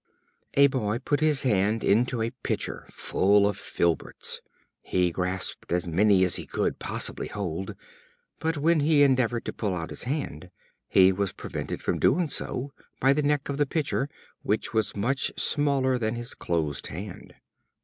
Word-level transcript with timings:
A 0.55 0.65
Boy 0.65 0.97
put 0.97 1.19
his 1.19 1.43
hand 1.43 1.83
into 1.83 2.23
a 2.23 2.31
pitcher 2.31 2.87
full 2.89 3.47
of 3.47 3.55
filberts. 3.55 4.41
He 4.81 5.11
grasped 5.11 5.71
as 5.71 5.87
many 5.87 6.23
as 6.23 6.37
he 6.37 6.47
could 6.47 6.79
possibly 6.79 7.27
hold, 7.27 7.75
but 8.39 8.57
when 8.57 8.79
he 8.79 9.03
endeavored 9.03 9.45
to 9.45 9.53
pull 9.53 9.75
out 9.75 9.91
his 9.91 10.05
hand, 10.05 10.49
he 10.87 11.11
was 11.11 11.31
prevented 11.31 11.83
from 11.83 11.99
doing 11.99 12.29
so 12.29 12.71
by 12.99 13.13
the 13.13 13.21
neck 13.21 13.47
of 13.47 13.57
the 13.57 13.67
pitcher, 13.67 14.09
which 14.41 14.73
was 14.73 14.95
much 14.95 15.31
smaller 15.39 15.99
than 15.99 16.15
his 16.15 16.33
closed 16.33 16.87
hand. 16.87 17.35